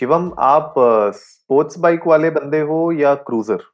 [0.00, 0.74] शिवम आप
[1.14, 3.64] sports bike वाले बंदे हो या क्रूजर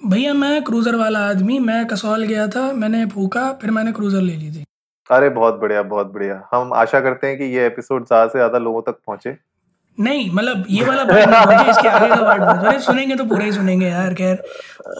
[0.00, 4.36] भैया मैं क्रूज़र वाला आदमी मैं कसौल गया था मैंने फूका फिर मैंने क्रूज़र ले
[4.36, 4.64] ली थी।
[5.10, 8.58] अरे बहुत बढ़िया बहुत बढ़िया। हम आशा करते हैं कि ये एपिसोड ज़्यादा से ज़्यादा
[8.58, 9.36] लोगों तक पहुँचे।
[9.98, 13.86] नहीं मतलब ये वाला नहीं इसके आगे का पार्ट। अरे सुनेंगे तो पूरा ही सुनेंगे
[13.86, 14.42] यार खैर।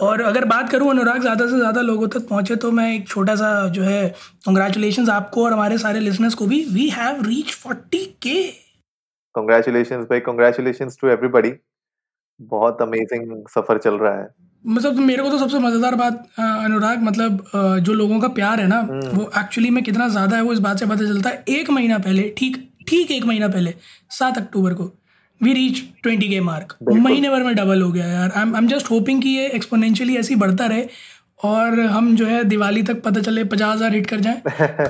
[0.01, 3.35] और अगर बात करूँ अनुराग ज़्यादा से ज़्यादा लोगों तक पहुँचे तो मैं एक छोटा
[3.35, 4.07] सा जो है
[4.45, 8.37] कंग्रेचुलेशन आपको और हमारे सारे लिसनर्स को भी। We have reach forty K
[9.37, 10.19] congratulation भाई.
[10.21, 11.53] कंग्रेचुलेशन टू एवरीबॉडी
[12.39, 14.27] बहुत अमेजिंग सफ़र चल रहा है.
[14.65, 17.43] मतलब मेरे को तो सबसे मज़ेदार बात अनुराग मतलब
[17.83, 20.79] जो लोगों का प्यार है ना वो एक्चुअली में कितना ज़्यादा है वो इस बात
[20.79, 23.73] से पता चलता है एक महीना पहले ठीक ठीक एक महीना पहले
[24.11, 24.91] सात अक्टूबर को
[25.41, 28.31] we reach twenty K mark महीने भर में डबल हो गया यार.
[28.31, 30.87] आई एम जस्ट होपिंग कि ये एक्सपोनेंशियली ऐसे ही बढ़ता रहे
[31.45, 34.41] और हम जो है दिवाली तक पता चले पचास हज़ार हिट कर जाए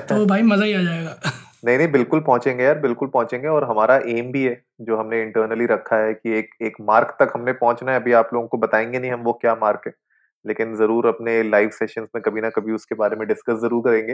[0.08, 1.16] तो भाई मज़ा ही आ जाएगा.
[1.62, 5.66] नहीं नहीं, बिल्कुल पहुँचेंगे यार, बिल्कुल पहुँचेंगे और हमारा एम भी है, जो हमने इंटरनली
[5.66, 8.98] रखा है कि एक एक मार्क तक हमने पहुँचना है, अभी आप लोगों को बताएँगे
[8.98, 9.92] नहीं हम वो क्या मार्क है।
[10.44, 14.12] लेकिन ज़रूर अपने लाइव सेशन में कभी ना कभी उसके बारे में डिस्कस ज़रूर करेंगे।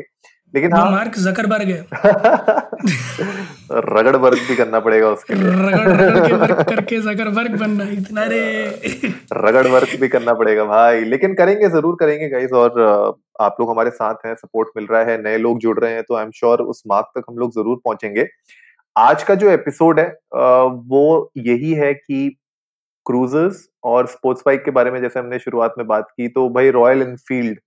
[0.55, 1.81] लेकिन हाँ। मार्क जकरबर्ग है।
[3.89, 8.41] रगड़ वर्क भी करना पड़ेगा उसके लिए। रगड़ रगड़ करके जकरबर्ग बनना इतना रे।
[9.39, 12.81] रगड़ वर्क भी करना पड़ेगा भाई। लेकिन करेंगे ज़रूर करेंगे गाइस और
[13.41, 16.17] आप लोग हमारे साथ हैं सपोर्ट मिल रहा है नए लोग जुड़ रहे हैं तो
[16.17, 18.27] आई एम श्योर उस मार्क तक हम लोग ज़रूर पहुँचेंगे।
[18.97, 20.07] आज का जो एपिसोड है
[20.89, 22.37] वो यही है कि
[23.07, 26.71] क्रूजर्स और स्पोर्ट्स बाइक के बारे में जैसे हमने शुरुआत में बात की तो भाई
[26.71, 27.59] रॉयल एनफील्ड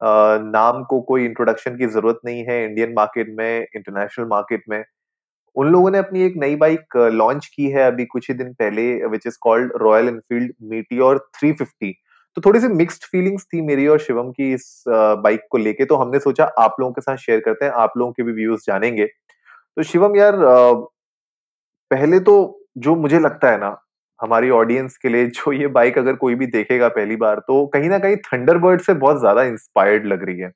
[0.00, 4.84] नाम को कोई इंट्रोडक्शन की ज़रूरत नहीं है इंडियन मार्केट में इंटरनेशनल मार्केट में।
[5.56, 8.82] उन लोगों ने अपनी एक नई बाइक लॉन्च की है अभी कुछ ही दिन पहले
[9.06, 11.92] which is called Royal Enfield Meteor 350
[12.36, 15.96] तो थोड़ी सी मिक्स्ड फीलिंग्स थी मेरी और शिवम की इस बाइक को लेके तो
[15.96, 19.06] हमने सोचा आप लोगों के साथ शेयर करते हैं, आप लोगों के भी व्यूज़ जानेंगे।
[19.06, 20.36] तो शिवम यार
[21.90, 22.36] पहले तो
[22.78, 23.70] जो मुझे लगता है ना
[24.20, 27.88] हमारी ऑडियंस के लिए जो ये बाइक अगर कोई भी देखेगा पहली बार तो कहीं
[27.88, 30.50] ना कहीं थंडरबर्ड से बहुत ज़्यादा इंस्पायर्ड लग रही है।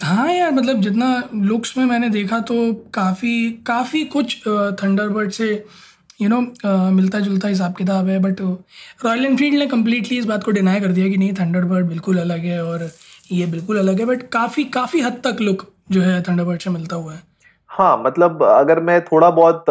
[0.00, 2.54] हाँ यार मतलब जितना लुक्स में मैंने देखा तो
[2.94, 4.36] काफ़ी काफ़ी कुछ
[4.82, 5.52] थंडरबर्ड से
[6.22, 6.40] यू नो
[6.90, 8.40] मिलता जुलता हिसाब किताब है बट
[9.04, 12.44] रॉयल एनफील्ड ने कम्प्लीटली इस बात को डिनाई कर दिया कि नहीं थंडरबर्ड बिल्कुल अलग
[12.44, 12.88] है और
[13.32, 16.96] ये बिल्कुल अलग है बट काफ़ी काफ़ी हद तक लुक जो है थंडरबर्ड से मिलता
[16.96, 17.22] हुआ है।
[17.70, 19.64] हाँ मतलब अगर मैं थोड़ा बहुत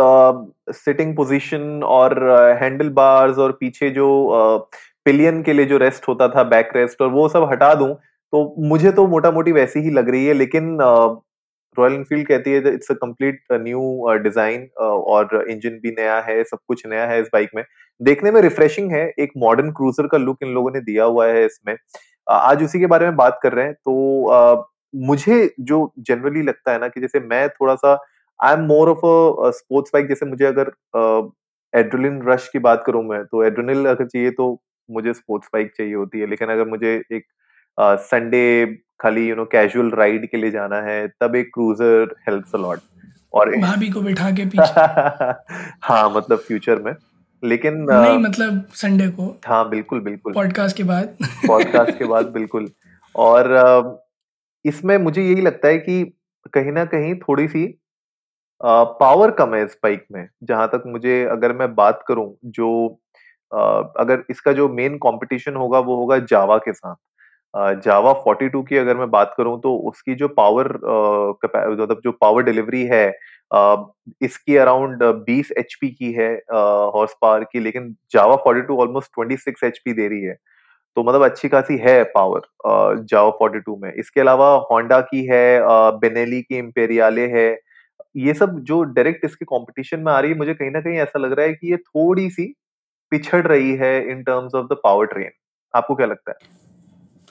[0.69, 2.17] सिटिंग पोजीशन और
[2.61, 4.07] हैंडल बार्स और पीछे जो
[5.05, 7.94] पिलियन के लिए जो रेस्ट होता था बैक रेस्ट और वो सब हटा दूँ
[8.33, 10.78] तो मुझे तो मोटा मोटी वैसी ही लग रही है, लेकिन
[11.78, 16.57] रॉयल एनफील्ड कहती है it's a complete new design और इंजन भी नया है, सब
[16.67, 17.63] कुछ नया है इस बाइक में।
[18.01, 21.45] देखने में रिफ्रेशिंग है, एक मॉडर्न क्रूजर का लुक इन लोगों ने दिया हुआ है
[21.45, 21.75] इसमें।
[22.28, 24.69] आज उसी के बारे में बात कर रहे हैं तो
[25.05, 27.95] मुझे जो जनरली लगता है ना कि जैसे मैं थोड़ा सा
[28.44, 30.72] I am more of a sports bike जैसे मुझे अगर
[31.75, 34.62] एड्रेनलिन रश की बात करूँ मैं तो एड्रेनल अगर चाहिए तो
[34.92, 37.24] मुझे स्पोर्ट्स बाइक चाहिए होती है। लेकिन अगर मुझे एक
[37.80, 42.56] संडे uh, खाली यू नो कैजुअल राइड के लिए जाना है तब एक क्रूजर हेल्प्स
[42.56, 42.80] अ लॉट
[43.34, 44.81] और भाभी को बिठा के पीछे।
[45.81, 46.96] हाँ मतलब फ्यूचर में।
[47.44, 52.70] लेकिन नहीं मतलब संडे को। हाँ बिल्कुल बिल्कुल। पॉडकास्ट के बाद। पॉडकास्ट के बाद बिल्कुल।
[53.16, 54.00] और
[54.66, 56.18] इसमें मुझे यही लगता है कि
[56.53, 57.80] कहीं ना कहीं थोड़ी सी
[58.62, 62.88] पावर कम है इस बाइक में, जहाँ तक मुझे अगर मैं बात करूँ जो
[63.51, 66.96] अगर इसका जो मेन कंपटीशन होगा, वो होगा जावा के साथ।
[67.84, 72.84] जावा 42 की अगर मैं बात करूँ तो उसकी जो पावर मतलब जो पावर डिलीवरी
[72.85, 73.07] है
[74.22, 79.93] इसकी अराउंड 20 एचपी की है हॉर्स पावर की, लेकिन जावा 42 ऑलमोस्ट 26 एचपी
[79.93, 80.37] दे रही है।
[80.97, 82.41] तो मतलब अच्छी खासी है पावर
[83.03, 85.59] जावा 42 में। इसके अलावा होंडा की है
[85.99, 87.49] बेनेली की इम्पेरियाले है
[88.17, 91.20] ये सब जो डायरेक्ट इसके कंपटीशन में आ रही है मुझे कहीं ना कहीं ऐसा
[91.20, 92.53] लग रहा है कि ये थोड़ी सी
[93.11, 95.32] पिछड़ रही है in terms of the power train
[95.73, 96.38] आपको क्या लगता है?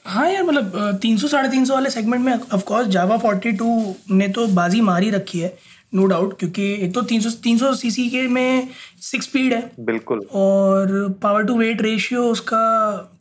[0.04, 3.94] हाँ यार मतलब तीन सौ साढ़े तीन सौ वाले सेगमेंट में ऑफकोर्स जावा फोर्टी टू
[4.10, 5.56] ने तो बाजी मारी रखी है
[5.94, 8.68] नो no डाउट क्योंकि एक तो तीन सौ तीन सौ सी सी के में
[9.00, 12.62] सिक्स स्पीड है बिल्कुल। और पावर टू वेट रेशियो उसका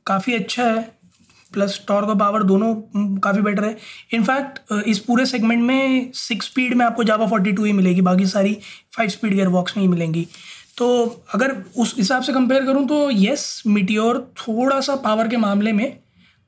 [0.06, 0.96] काफ़ी अच्छा है।
[1.56, 2.74] प्लस टॉर्क और पावर दोनों
[3.20, 3.78] काफ़ी बेटर है।
[4.14, 8.26] इनफैक्ट इस पूरे सेगमेंट में सिक्स स्पीड में आपको जावा फोर्टी टू ही मिलेगी, बाकी
[8.28, 8.58] सारी
[8.98, 10.28] फाइव स्पीड गेयर बॉक्स में ही मिलेंगी।
[10.78, 10.88] तो
[11.34, 15.98] अगर उस हिसाब से कंपेयर करूँ तो येस मिटियोर थोड़ा सा पावर के मामले में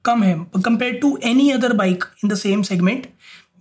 [0.06, 3.08] कम है compare to any other bike in the same segment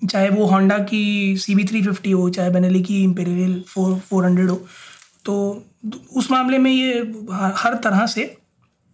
[0.04, 4.24] चाहे वो होंडा की सी बी थ्री फिफ्टी हो, चाहे बेनेली की इम्पेरियल फोर फोर
[4.24, 4.56] हंड्रेड हो।
[5.24, 5.64] तो
[6.12, 6.98] उस मामले में ये
[7.32, 8.24] हर तरह से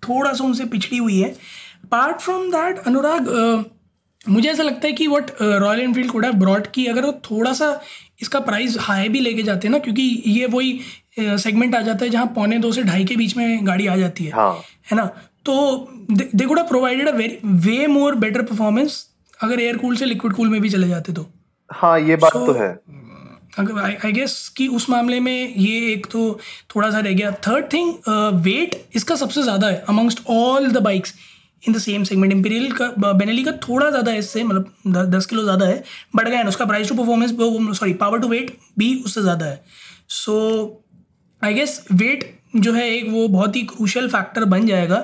[0.02, 1.34] थोड़ा सा उनसे पिछड़ी हुई है।
[1.92, 3.26] अपार्ट फ्रॉम दैट अनुराग
[4.28, 7.68] मुझे ऐसा लगता है कि what Royal Enfield code broad की अगर वो थोड़ा सा
[8.20, 10.70] इसका प्राइस हाई भी लेके जाते हैं ना क्योंकि ये वही
[11.18, 14.24] सेगमेंट आ जाता है जहाँ पौने दो से ढाई के बीच में गाड़ी आ जाती
[14.24, 14.62] है हाँ.
[14.90, 15.04] है ना?
[15.44, 19.06] तो they good provided a very way more better performance
[19.42, 21.26] अगर एयर कूल से लिक्विड कूल में भी चले जाते तो।
[21.70, 22.70] हाँ ये बात so, तो है।
[23.58, 26.38] अगर आई गेस कि उस मामले में ये एक तो
[26.74, 27.94] थोड़ा सा रह गया। थर्ड थिंग
[28.44, 31.14] वेट इसका सबसे ज़्यादा है amongst all the bikes
[31.62, 35.66] in the same segment Imperiale का बेनेली का थोड़ा ज़्यादा इससे मतलब दस किलो ज़्यादा
[35.66, 35.82] है
[36.16, 39.62] बट अगैन उसका price to performance sorry power to weight भी उससे ज़्यादा है।
[40.10, 40.34] सो
[41.42, 42.24] आई गेस वेट
[42.56, 44.98] जो है एक वो बहुत ही क्रूशल फैक्टर बन जाएगा।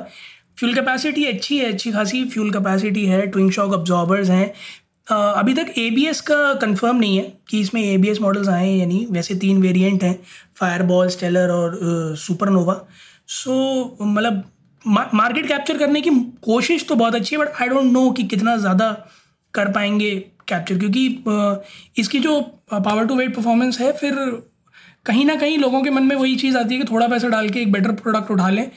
[0.59, 4.53] फ्यूल कैपेसिटी अच्छी है, अच्छी खासी फ्यूल कैपेसिटी है ट्विंग शॉक ऑब्जॉर्बर्स हैं।
[5.07, 8.77] अभी तक एबीएस का कंफर्म नहीं है कि इसमें ए बी एस मॉडल्स आए हैं
[8.77, 10.19] या नहीं। वैसे तीन वेरिएंट हैं
[10.57, 11.79] फायरबॉल स्टेलर और
[12.19, 12.81] सुपरनोवा
[13.29, 13.55] सो
[14.03, 14.43] मतलब
[14.89, 16.11] मार्केट कैप्चर करने की
[16.45, 18.91] कोशिश तो बहुत अच्छी है बट आई डोंट नो कि कितना ज़्यादा
[19.55, 20.15] कर पाएँगे
[20.49, 21.07] कैप्चर क्योंकि
[21.99, 22.41] इसकी जो
[22.73, 24.15] पावर टू वेट परफॉर्मेंस है, फिर
[25.07, 27.49] कहीं ना कहीं लोगों के मन में वही चीज़ आती है कि थोड़ा पैसा डाल
[27.49, 28.71] के एक बेटर प्रोडक्ट उठा लें।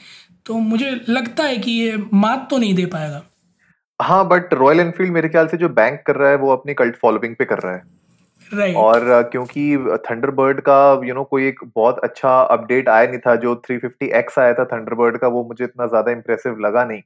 [0.46, 3.22] तो मुझे लगता है कि ये मात तो नहीं दे पाएगा।
[4.00, 6.96] हाँ बट रॉयल एनफील्ड मेरे ख्याल से जो बैंक कर रहा है, वो अपनी कल्ट
[6.96, 7.82] फॉलोइंग पे कर रहा है।
[8.52, 8.74] Right.
[8.76, 13.18] और क्योंकि थंडरबर्ड का यू you नो know, कोई एक बहुत अच्छा अपडेट आया नहीं
[13.18, 17.00] था जो 350X आया था थंडरबर्ड का वो मुझे इतना ज़्यादा इंप्रेसिव लगा नहीं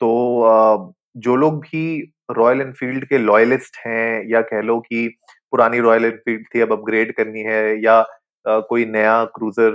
[0.00, 1.84] तो जो लोग भी
[2.30, 5.06] रॉयल एनफील्ड के लॉयलिस्ट हैं या कह लो कि
[5.52, 8.04] पुरानी रॉयल एनफील्ड थी अब अपग्रेड करनी है या
[8.46, 9.74] कोई नया क्रूजर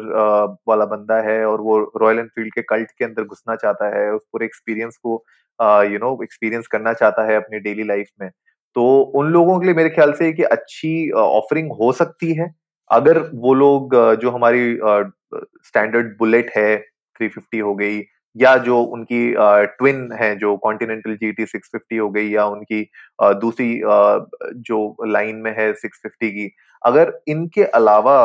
[0.67, 4.21] वाला बंदा है और वो रॉयल एनफील्ड के कल्ट के अंदर घुसना चाहता है उस
[4.31, 5.23] पूरे एक्सपीरियंस को
[5.91, 8.29] यू नो एक्सपीरियंस करना चाहता है अपनी डेली लाइफ में
[8.77, 8.83] तो
[9.15, 12.50] उन लोगों के लिए मेरे ख्याल से कि अच्छी ऑफरिंग हो सकती है।
[12.89, 14.77] अगर वो लोग जो हमारी
[15.65, 16.75] स्टैंडर्ड बुलेट है
[17.19, 18.01] 350 हो गई,
[18.35, 19.33] या जो उनकी
[19.77, 22.81] ट्विन है, जो कॉन्टिनेंटल जी टी सिक्स हो गई, या उनकी
[23.41, 23.81] दूसरी
[24.62, 26.50] जो लाइन में है सिक्स फिफ्टी की,
[26.81, 28.18] अगर इनके अलावा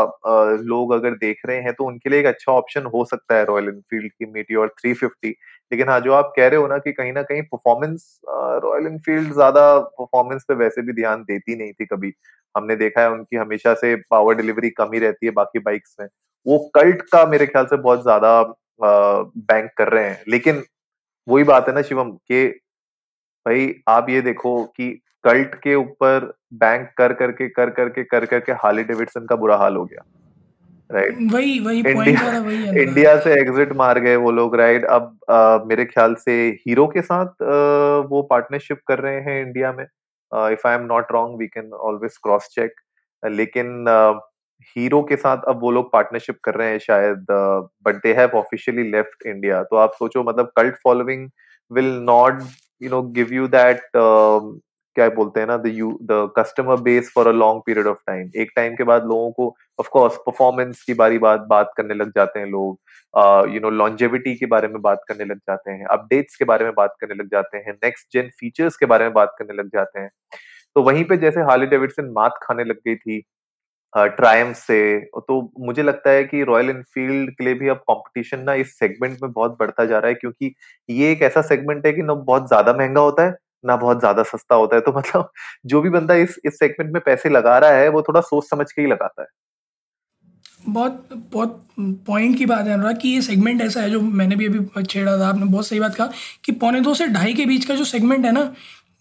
[0.64, 3.68] लोग अगर देख रहे हैं तो उनके लिए एक अच्छा ऑप्शन हो सकता है रॉयल
[3.68, 5.34] इनफील्ड की मीटी और थ्री फिफ्टी
[5.72, 8.20] लेकिन हाँ जो आप कह रहे हो ना कि कहीं ना कहीं परफॉर्मेंस
[8.64, 12.12] रॉयल एनफील्ड ज़्यादा परफॉर्मेंस पे वैसे भी ध्यान देती नहीं थी कभी।
[12.54, 16.06] हमने देखा है उनकी हमेशा से पावर डिलीवरी कम ही रहती है बाकी बाइक्स में।
[16.46, 18.42] वो कल्ट का मेरे ख्याल से बहुत ज़्यादा
[18.82, 20.62] बैंक कर रहे हैं। लेकिन
[21.28, 22.46] वही बात है ना शिवम के
[23.46, 24.90] भाई, आप ये देखो कि
[25.24, 29.76] कल्ट के ऊपर बैंक कर करके कर करके कर करके हार्ली डेविडसन का बुरा हाल
[29.76, 30.04] हो गया।
[30.92, 35.58] राइट वही वही इंडिया वही इंडिया से एग्जिट मार गए वो लोग राइट अब आ,
[35.66, 36.32] मेरे ख्याल से
[36.66, 37.56] हीरो के साथ आ,
[38.08, 42.16] वो पार्टनरशिप कर रहे हैं इंडिया में। If I am not wrong we can always
[42.16, 42.80] cross check
[43.22, 44.12] लेकिन आ,
[44.76, 47.26] हीरो के साथ अब वो लोग पार्टनरशिप कर रहे हैं शायद
[47.84, 51.28] but they have officially left India तो आप सोचो मतलब cult following
[51.70, 52.42] will not
[52.82, 53.80] you know give you that
[54.96, 58.30] क्या बोलते हैं ना the you the customer base for a long period of time
[58.36, 59.46] एक टाइम के बाद लोगों को
[59.78, 64.34] ऑफ़ कोर्स परफॉर्मेंस की बारी बात बात करने लग जाते हैं लोग। यू नो लॉन्जेविटी
[64.36, 67.28] के बारे में बात करने लग जाते हैं। अपडेट्स के बारे में बात करने लग
[67.30, 70.10] जाते हैं। नेक्स्ट जेन फीचर्स के बारे में बात करने लग जाते हैं।
[70.76, 73.22] तो वहीं पे जैसे हार्ली डेविडसन मात खाने लग गई थी
[73.92, 74.78] ट्रायम्फ से
[75.20, 79.18] तो मुझे लगता है कि रॉयल एनफील्ड के लिए भी अब कंपटीशन ना इस सेगमेंट
[79.22, 80.54] में बहुत बढ़ता जा रहा है, क्योंकि
[80.88, 83.34] ये एक ऐसा सेगमेंट है कि ना बहुत ज़्यादा महँगा होता है
[83.64, 85.30] ना बहुत ज़्यादा सस्ता होता है। तो मतलब
[85.66, 88.70] जो भी बंदा इस इस सेगमेंट में पैसे लगा रहा है वो थोड़ा सोच समझ
[88.72, 89.28] के ही लगाता है।
[90.64, 91.66] बहुत बहुत
[92.06, 95.16] पॉइंट की बात है अनुराग कि ये सेगमेंट ऐसा है जो मैंने भी अभी छेड़ा
[95.18, 96.10] था आपने बहुत सही बात कहा
[96.44, 98.52] कि पौने दो से ढाई के बीच का जो सेगमेंट है ना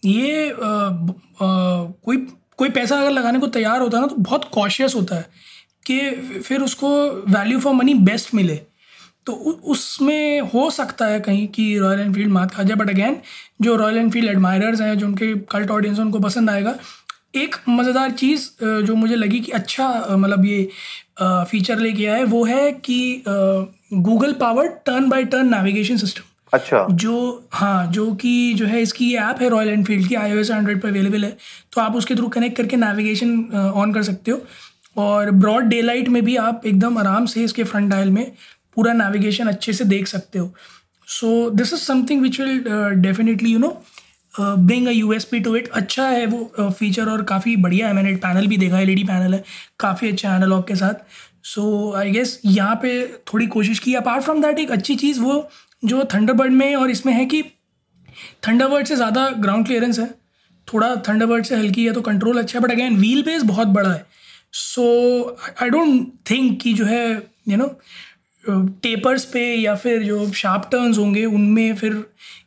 [0.02, 2.16] ये आ, आ, कोई
[2.56, 5.26] कोई पैसा अगर लगाने को तैयार होता है ना तो बहुत कॉशियस होता है
[5.86, 6.88] कि फिर उसको
[7.32, 8.60] वैल्यू फॉर मनी बेस्ट मिले।
[9.26, 9.32] तो
[9.72, 13.16] उसमें हो सकता है कहीं कि रॉयल एनफील्ड मात खा जाए बट अगैन
[13.62, 16.74] जो रॉयल एनफील्ड एडमायरर्स हैं जो उनके कल्ट ऑडियंस उनको पसंद आएगा।
[17.34, 18.48] एक मज़ेदार चीज़
[18.86, 20.68] जो मुझे लगी कि अच्छा मतलब ये
[21.20, 26.86] फीचर लेके आया है वो है कि Google power turn by turn navigation system अच्छा।
[26.92, 30.38] जो हाँ जो कि जो है इसकी ये ऐप है रॉयल एनफील्ड की आई ओ
[30.38, 31.36] एस एंड्रॉइड पर अवेलेबल है।
[31.72, 34.40] तो आप उसके थ्रू कनेक्ट करके नेविगेशन ऑन कर सकते हो।
[34.96, 38.32] और ब्रॉड डे लाइट में भी आप एकदम आराम से इसके फ्रंट डायल में
[38.76, 40.52] पूरा नेविगेशन अच्छे से देख सकते हो।
[41.08, 42.62] So this is something which will
[43.02, 43.76] definitely you know
[44.34, 47.88] bring a U S P to it अच्छा है वो फीचर uh, और काफ़ी बढ़िया
[47.88, 49.42] है। मैंने पैनल भी देखा एल ई डी पैनल है।
[49.80, 51.04] काफ़ी अच्छा एनालॉग के साथ।
[51.44, 52.92] सो आई गेस यहाँ पे
[53.32, 55.48] थोड़ी कोशिश की। अपार्ट फ्रॉम दैट एक अच्छी चीज़ वो
[55.82, 57.42] जो थंडरबर्ड में और इसमें है कि
[58.48, 60.06] थंडरबर्ड से ज़्यादा ग्राउंड क्लियरेंस है।
[60.68, 63.92] थोड़ा थंडरबर्ड से हल्की है तो कंट्रोल अच्छा है बट अगेन व्हील बेस बहुत बड़ा
[63.92, 64.04] है।
[64.52, 67.04] सो आई डोंट थिंक कि जो है
[67.48, 67.66] यू नो
[68.48, 72.04] टेपर्स पे या फिर जो शार्प टर्न्स होंगे, उनमें फिर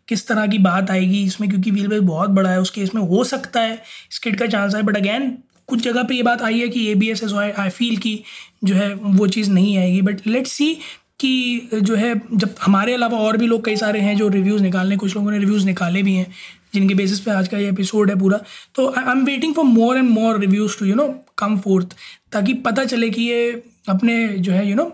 [0.07, 1.49] किस तरह की बात आएगी इसमें?
[1.49, 4.81] क्योंकि व्हील बेस बहुत बड़ा है उसके इसमें हो सकता है स्किड का चांस है
[4.83, 5.37] बट अगैन
[5.67, 8.19] कुछ जगह पे ये बात आई है कि A B S S I feel की
[8.63, 10.73] जो है, वो चीज़ नहीं आएगी। बट लेट्स सी
[11.19, 14.97] कि जो है, जब हमारे अलावा और भी लोग कई सारे हैं जो रिव्यूज़ निकालने,
[14.97, 16.27] कुछ लोगों ने रिव्यूज़ निकाले भी हैं,
[16.73, 18.39] जिनके बेसिस पे आज का ये एपिसोड है पूरा
[18.75, 21.95] तो I am waiting for more and more reviews to you know come forth
[22.31, 23.49] ताकि पता चले कि ये
[23.89, 24.91] अपने जो है यू नो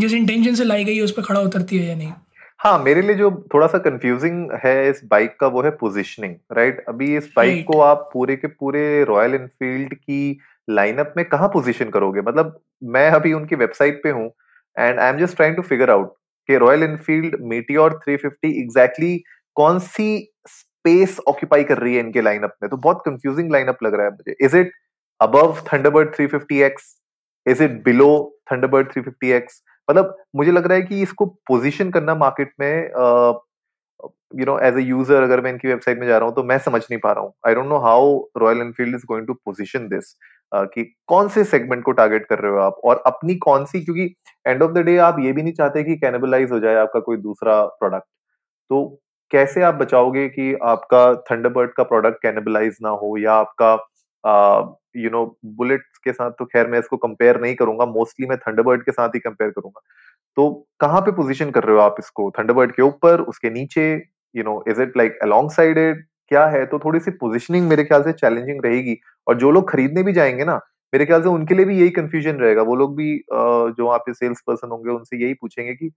[0.00, 2.12] जिस इंटेंशन से लाई गई है उस पर खड़ा उतरती है या नहीं?
[2.58, 6.84] हाँ मेरे लिए जो थोड़ा सा कंफ्यूजिंग है इस बाइक का वो है पोजीशनिंग राइट
[6.88, 7.72] अभी इस बाइक right.
[7.72, 10.38] को आप पूरे के पूरे रॉयल एनफील्ड की
[10.70, 12.20] लाइनअप में कहाँ पोजीशन करोगे?
[12.20, 14.30] मतलब मैं अभी उनकी वेबसाइट पे हूँ
[14.78, 16.14] and I am just trying to figure out
[16.48, 19.22] कि रॉयल एनफील्ड मीटियोर 350 एग्जैक्टली
[19.54, 22.70] कौन सी स्पेस ऑक्यूपाई कर रही है इनके लाइनअप में?
[22.70, 24.72] तो बहुत कंफ्यूजिंग लाइनअप लग रहा है मुझे। Is it
[25.20, 26.72] above Thunderbird 350x
[27.46, 29.42] is it below Thunderbird 350x
[29.88, 32.72] मतलब मुझे लग रहा है कि इसको पोजीशन करना मार्केट में
[34.38, 36.58] you know as a user अगर मैं इनकी वेबसाइट में जा रहा हूँ तो मैं
[36.58, 39.88] समझ नहीं पा रहा हूँ। I don't know how Royal Enfield is going to position
[39.88, 40.14] this
[40.52, 44.14] कि कौन से सेगमेंट को टारगेट कर रहे हो आप और अपनी कौन सी, क्योंकि
[44.46, 47.16] एंड ऑफ़ द डे आप ये भी नहीं चाहते कि कैनिबलाइज हो जाए आपका कोई
[47.18, 48.06] दूसरा प्रोडक्ट
[48.70, 48.84] तो
[49.32, 53.72] कैसे आप बचाओगे कि आपका थंडरबर्ड का प्रोडक्ट कैनिबलाइज ना हो या आपका
[54.96, 55.24] यू नो
[55.54, 59.08] बुलेट के साथ तो खैर मैं इसको कंपेयर नहीं करूँगा मोस्टली मैं थंडरबर्ड के साथ
[59.08, 59.80] ही कंपेयर करूँगा।
[60.36, 62.30] तो कहाँ पे पोजीशन कर रहे हो आप इसको?
[62.38, 63.92] थंडरबर्ड के ऊपर, उसके नीचे
[64.34, 66.64] you know is it like along sided क्या है?
[66.66, 68.96] तो थोड़ी सी पोजिशनिंग मेरे ख्याल से चैलेंजिंग रहेगी।
[69.26, 70.60] और जो लोग खरीदने भी जाएँगे ना,
[70.92, 74.40] मेरे ख्याल से उनके लिए भी यही कंफ्यूजन रहेगा। वो लोग भी जो आपके सेल्स
[74.46, 75.90] पर्सन होंगे, उनसे यही पूछेंगे कि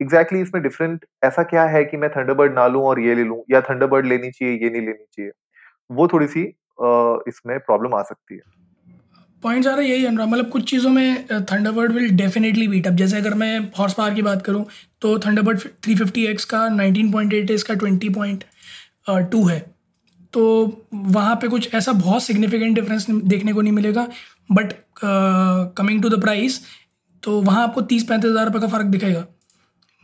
[0.00, 3.24] एग्जैक्टली exactly इसमें डिफरेंट ऐसा क्या है कि मैं थंडरबर्ड ना लूँ और ये ले
[3.24, 5.30] लूँ, या थंडरबर्ड लेनी चाहिए, ये नहीं लेनी चाहिए?
[5.90, 6.42] वो थोड़ी सी
[7.28, 8.40] इसमें प्रॉब्लम आ सकती है।
[9.44, 13.34] पॉइंट ज़्यादा यही अनुराग। मतलब कुछ चीज़ों में Thunderbird will definitely beat up जैसे अगर
[13.36, 14.64] मैं हॉर्स पावर की बात करूँ
[15.02, 19.58] तो थंडरबर्ड 350x का नाइनटीन 19.8 है इसका 20.2 है।
[20.34, 20.42] तो
[20.94, 24.06] वहाँ पे कुछ ऐसा बहुत सिग्निफिकेंट डिफरेंस देखने को नहीं मिलेगा।
[24.50, 24.72] But
[25.76, 26.60] coming to the price
[27.22, 29.24] तो वहाँ आपको तीस पैंतीस हज़ार रुपये का फ़र्क दिखेगा।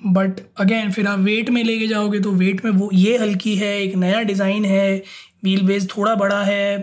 [0.00, 3.76] बट अगेन फिर आप वेट में लेके जाओगे तो वेट में वो ये हल्की है
[3.80, 4.97] एक नया डिज़ाइन है
[5.44, 6.78] व्हील बेस थोड़ा बड़ा है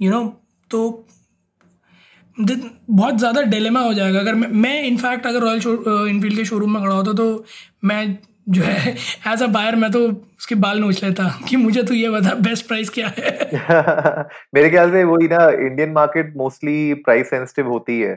[0.00, 0.30] यू you नो know,
[0.70, 1.06] तो
[2.38, 6.82] बहुत ज़्यादा डिलेमा हो जाएगा। अगर मैं मैं इनफैक्ट अगर रॉयल इनफील्ड के शोरूम में
[6.82, 7.44] खड़ा होता तो
[7.84, 8.92] मैं जो है
[9.32, 12.66] एज अ बायर मैं तो उसके बाल नोच लेता कि मुझे तो ये बता बेस्ट
[12.68, 14.26] प्राइस क्या है?
[14.54, 18.14] मेरे ख्याल से वही ना Indian market mostly price sensitive होती है।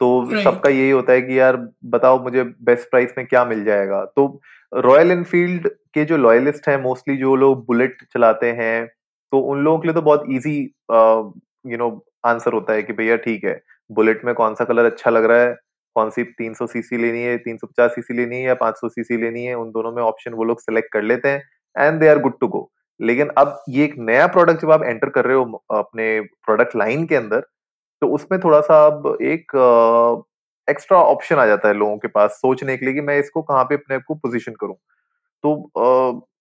[0.00, 4.04] तो सबका यही होता है कि यार बताओ मुझे बेस्ट प्राइस में क्या मिल जाएगा?
[4.06, 4.40] तो
[4.72, 8.86] रॉयल एनफील्ड के जो लॉयलिस्ट हैं मोस्टली जो लोग बुलेट चलाते हैं
[9.32, 10.58] तो उन लोगों के लिए तो बहुत इजी
[11.70, 11.90] यू नो
[12.26, 15.40] आंसर होता है कि भैया ठीक है, बुलेट में कौन सा कलर अच्छा लग रहा
[15.40, 15.54] है?
[15.96, 19.54] कौन सी 300 सीसी लेनी है 350 सीसी लेनी है या 500 सीसी लेनी है?
[19.54, 21.42] उन दोनों में ऑप्शन वो लोग सिलेक्ट कर लेते हैं
[21.76, 25.08] and they are good to go लेकिन अब ये एक नया प्रोडक्ट जब आप एंटर
[25.08, 27.40] कर रहे हो अपने प्रोडक्ट लाइन के अंदर
[28.02, 29.52] तो उसमें थोड़ा सा अब एक
[30.68, 33.64] एक्स्ट्रा ऑप्शन आ जाता है लोगों के पास सोचने के लिए कि मैं इसको कहाँ
[33.64, 34.74] पे अपने आप को पोजिशन करूँ।
[35.44, 35.54] तो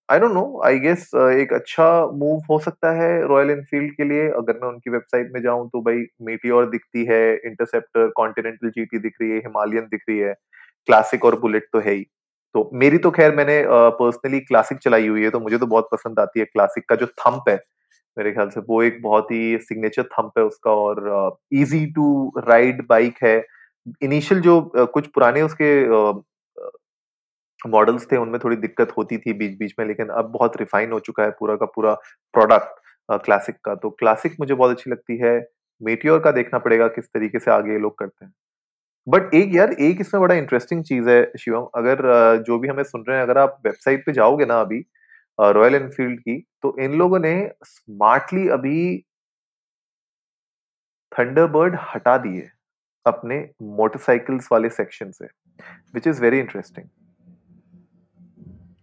[0.10, 1.86] I don't know I guess एक अच्छा
[2.16, 5.82] मूव हो सकता है रॉयल एनफील्ड के लिए। अगर मैं उनकी वेबसाइट में जाऊँ तो
[5.82, 10.34] भाई मीटियोर दिखती है। इंटरसेप्टर कॉन्टिनेंटल जीटी दिख रही है हिमालयन दिख रही है।
[10.88, 12.06] क्लासिक और बुलेट तो है ही।
[12.56, 15.90] तो मेरी तो खैर मैंने पर्सनली uh, क्लासिक चलाई हुई है तो मुझे तो बहुत
[15.92, 17.56] पसंद आती है क्लासिक का जो थंप है
[18.18, 22.86] मेरे ख्याल से। वो एक बहुत ही सिग्नेचर थंप है उसका और इजी टू राइड
[22.90, 23.36] बाइक है।
[24.04, 25.74] इनिशियल जो uh, कुछ पुराने उसके
[27.68, 31.00] मॉडल्स थे, उनमें थोड़ी दिक्कत होती थी बीच बीच में, लेकिन अब बहुत रिफाइन हो
[31.00, 31.94] चुका है पूरा का पूरा
[32.34, 35.38] प्रोडक्ट क्लासिक का। तो क्लासिक मुझे बहुत अच्छी लगती है।
[35.82, 38.34] मेटियोर का देखना पड़ेगा किस तरीके से आगे ये लोग करते हैं।
[39.08, 43.04] बट एक यार, एक इसमें बड़ा इंटरेस्टिंग चीज़ है, शिवम। अगर जो भी हमें सुन
[43.10, 44.84] रहे हैं, अगर आप वेबसाइट पे जाओगे ना अभी
[45.40, 49.06] रॉयल एनफील्ड की तो इन लोगों ने स्मार्टली अभी
[51.12, 52.48] थंडरबर्ड हटा दिए
[53.06, 55.26] अपने मोटरसाइकिल्स वाले सेक्शन से
[55.96, 56.88] विच इज़ वेरी इंटरेस्टिंग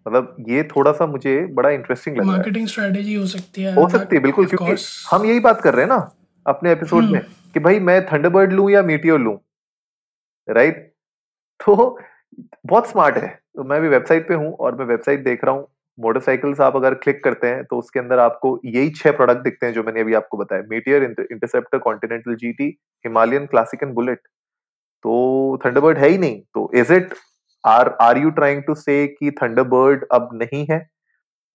[0.06, 4.16] मतलब ये थोड़ा सा मुझे बड़ा इंटरेस्टिंग लगा मार्केटिंग स्ट्रेटेजी हो सकती है हो सकती
[4.16, 4.74] है बिल्कुल क्योंकि
[5.10, 6.10] हम यही बात कर रहे हैं ना
[6.46, 9.38] अपने एपिसोड हम्म। में कि भाई मैं थंडरबर्ड लूँ या मीटियोर लूँ
[10.48, 10.88] राइट
[11.60, 11.98] तो
[12.66, 15.66] बहुत स्मार्ट है। तो मैं भी वेबसाइट पे हूँ और मैं वेबसाइट देख रहा हूँ।
[15.98, 19.72] मोटरसाइकिल्स आप अगर क्लिक करते हैं तो उसके अंदर आपको यही छह प्रोडक्ट दिखते हैं
[19.72, 22.68] जो मैंने अभी आपको बताया। Meteor Interceptor Continental GT
[23.04, 24.18] Himalayan Classic and Bullet
[25.04, 27.14] तो थंडरबर्ड है ही नहीं। तो is it
[27.64, 30.78] are are you trying to say कि थंडरबर्ड अब नहीं है?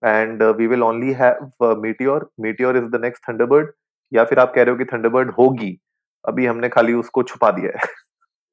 [0.03, 3.71] And we will only have Meteor Meteor is the next Thunderbird
[4.11, 5.77] या फिर आप कह रहे हो कि थंडरबर्ड होगी?
[6.25, 7.87] अभी हमने खाली उसको छुपा दिया है।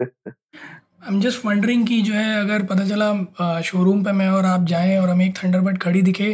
[0.00, 4.64] आई एम जस्ट वंडरिंग कि जो है अगर पता चला शोरूम पे मैं और आप
[4.66, 6.32] जाएँ और हमें एक थंडरबर्ड खड़ी दिखे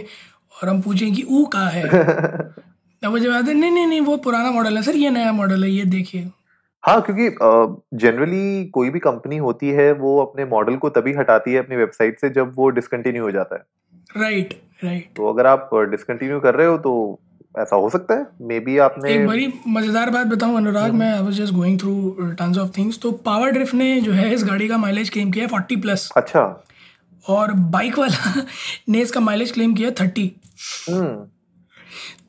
[0.52, 1.88] और हम पूछें कि ऊ कहाँ है?
[3.02, 5.64] तब वो जवाब दे नहीं नहीं नहीं वो पुराना मॉडल है सर ये नया मॉडल
[5.64, 6.30] है ये देखिए।
[6.84, 7.28] हाँ क्योंकि
[7.98, 11.76] जनरली uh, कोई भी कंपनी होती है वो अपने मॉडल को तभी हटाती है अपनी
[11.76, 15.16] वेबसाइट से जब वो डिसकंटिन्यू हो जाता है। Right right, right right.
[15.16, 17.20] तो अगर आप डिसकंटिन्यू कर रहे हो तो
[17.54, 21.22] ऐसा हो सकता है। मे बी आपने एक बड़ी मज़ेदार बात बताऊँ अनुराग मैं I
[21.22, 24.68] was just going through tons of things तो पावर ड्रिफ्ट ने जो है इस गाड़ी
[24.68, 26.42] का माइलेज क्लेम किया है फोर्टी प्लस अच्छा।
[27.24, 28.44] और बाइक वाला
[28.88, 30.32] ने इसका माइलेज क्लेम किया थर्टी
[30.90, 31.26] हम्म।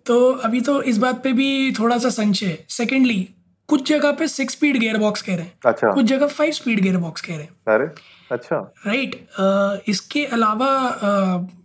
[0.06, 3.28] तो अभी तो इस बात पे भी थोड़ा सा संशय है। सेकेंडली
[3.72, 6.82] कुछ जगह पे सिक्स स्पीड गियर बॉक्स कह रहे हैं। अच्छा। कुछ जगह फाइव स्पीड
[6.82, 7.90] गियर बॉक्स कह रहे हैं। अरे
[8.32, 10.68] अच्छा। राइट right, इसके अलावा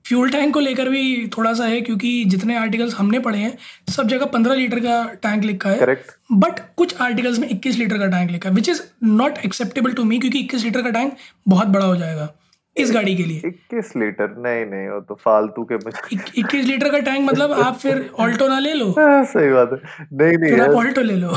[0.06, 3.56] फ्यूल टैंक को लेकर भी थोड़ा सा है क्योंकि जितने आर्टिकल्स हमने पढ़े हैं
[3.88, 7.98] सब जगह पंद्रह लीटर का टैंक लिखा है। करेक्ट बट कुछ आर्टिकल्स में इक्कीस लीटर
[7.98, 11.16] का टैंक लिखा है which is not acceptable to me क्योंकि इक्कीस लीटर का टैंक
[11.48, 12.32] बहुत बड़ा हो जाएगा
[12.76, 14.34] इस गाड़ी के लिए। इक्कीस लीटर?
[14.38, 15.74] नहीं नहीं वो तो फालतू के
[16.40, 20.06] इक्कीस लीटर का टैंक मतलब आप फिर ऑल्टो ना ले लो। हाँ, सही बात है।
[20.12, 21.36] नहीं नहीं आप ऑल्टो ले लो।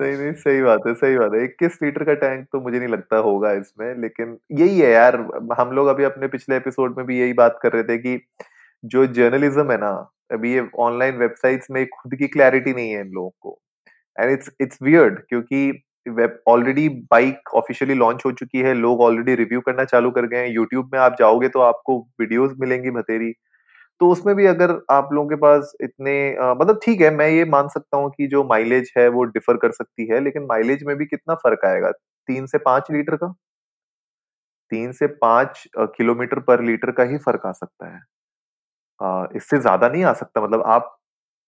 [0.00, 2.88] नहीं नहीं, सही बात है, सही बात है। इक्कीस लीटर का टैंक तो मुझे नहीं
[2.88, 5.16] लगता होगा इसमें, लेकिन यही है यार,
[5.58, 8.20] हम लोग अभी अपने पिछले एपिसोड में भी यही बात कर रहे थे कि
[8.84, 9.90] जो जर्नलिज्म है ना,
[10.32, 13.58] अभी ये ऑनलाइन वेबसाइट्स में खुद की क्लैरिटी नहीं है इन लोगों को।
[14.16, 15.70] एंड इट्स इट्स वियर्ड क्योंकि
[16.08, 20.38] web already bike officially launch हो चुकी है, लोग ऑलरेडी रिव्यू करना चालू कर गए
[20.38, 23.32] हैं। यूट्यूब में आप जाओगे तो आपको वीडियोस मिलेंगी, भतेरी।
[24.00, 27.44] तो उसमें भी अगर आप लोगों के पास इतने अ, मतलब ठीक है मैं ये
[27.46, 30.96] मान सकता हूँ कि जो माइलेज है वो डिफर कर सकती है लेकिन माइलेज में
[30.96, 31.90] भी कितना फ़र्क आएगा?
[31.90, 33.34] तीन से पाँच लीटर का?
[34.72, 38.00] तीन से पाँच किलोमीटर पर लीटर का ही फ़र्क आ सकता है।
[39.00, 40.96] अ, इससे ज़्यादा नहीं आ सकता मतलब आप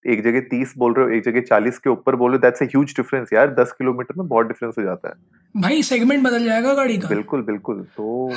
[0.05, 2.63] एक जगह तीस बोल रहे हो एक जगह चालीस के ऊपर बोल रहे हो दैट्स
[2.63, 6.75] ह्यूज डिफरेंस यार दस किलोमीटर में बहुत डिफरेंस हो जाता है। भाई सेगमेंट बदल जाएगा
[6.75, 8.31] गाड़ी का। बिल्कुल बिल्कुल तो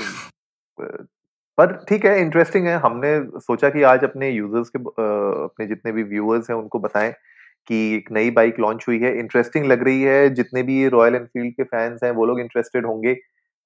[1.58, 6.04] पर ठीक है इंटरेस्टिंग है। हमने सोचा कि आज अपने यूज़र्स के अपने जितने भी
[6.06, 7.12] व्यूअर्स हैं, उनको बताएँ
[7.70, 11.54] कि एक नई बाइक लॉन्च हुई है। इंटरेस्टिंग लग रही है। जितने भी रॉयल एनफील्ड
[11.56, 13.16] के फैंस हैं, वो लोग इंटरेस्टेड होंगे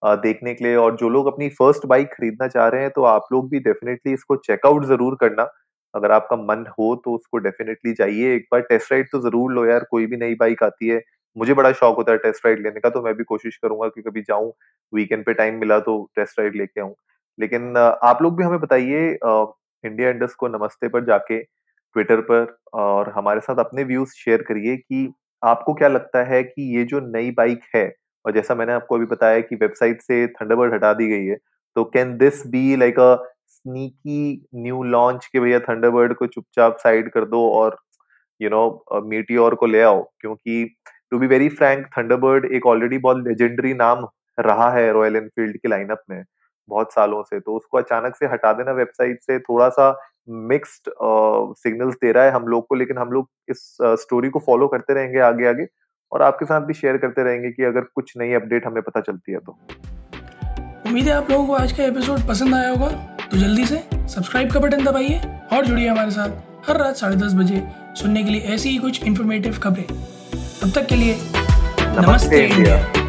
[0.04, 3.25] देखने के लिए। और जो लोग अपनी फ़र्स्ट बाइक खरीदना चाह रहे हैं तो आप
[3.32, 5.47] लोग भी डेफिनेटली इसको चेकआउट ज़रूर करना।
[5.93, 9.65] अगर आपका मन हो तो उसको डेफिनेटली जाइए। एक बार टेस्ट राइड तो ज़रूर लो
[9.65, 11.02] यार, कोई भी नई बाइक आती है।
[11.38, 14.02] मुझे बड़ा शौक होता है टेस्ट राइड लेने का तो मैं भी कोशिश करूँगा कि
[14.02, 14.52] कभी जाऊँ
[14.93, 16.93] वीकेंड पे टाइम मिला तो टेस्ट राइड लेके आऊँ।
[17.39, 19.08] लेकिन आप लोग भी हमें बताइए
[19.84, 24.75] इंडिया इंडस्ट को नमस्ते पर जाके ट्विटर पर, और हमारे साथ अपने व्यूज़ शेयर करिए
[24.78, 27.86] कि आपको क्या लगता है कि ये जो नई बाइक है,
[28.25, 31.38] और जैसा मैंने आपको अभी बताया कि वेबसाइट से थंडरबर्ड हटा दी गई है
[31.75, 33.15] तो can this be like a
[33.47, 37.78] sneaky new launch के भैया थंडरबर्ड को चुपचाप साइड कर दो और
[38.41, 40.02] यू नो मीटियोर को ले आओ?
[40.21, 40.75] क्योंकि
[41.12, 44.06] to be very frank Thunderbird एक ऑलरेडी बहुत लेजेंडरी नाम
[44.38, 46.23] रहा है रॉयल एनफील्ड की लाइनअप में।
[46.69, 49.89] बहुत सालों से तो उसको अचानक से हटा देना वेबसाइट से थोड़ा सा
[50.49, 50.89] मिक्स्ड
[51.58, 54.93] सिग्नल्स दे रहा है हम लोग को लेकिन हम लोग इस स्टोरी को फॉलो करते
[54.93, 55.65] रहेंगे आगे आगे
[56.12, 59.32] और आपके साथ भी शेयर करते रहेंगे कि अगर कुछ नई अपडेट हमें पता चलती
[59.32, 59.58] है तो।
[60.86, 62.88] उम्मीद है आप लोगों को आज का एपिसोड पसंद आया होगा
[63.32, 65.19] तो जल्दी से सब्सक्राइब का बटन दबाइए
[65.53, 67.62] और जुड़िए हमारे साथ हर रात साढ़े दस बजे
[68.01, 69.86] सुनने के लिए ऐसी ही कुछ इन्फॉर्मेटिव खबरें।
[70.62, 73.09] तब तक के लिए नमस्ते नमस्ते इंडिया।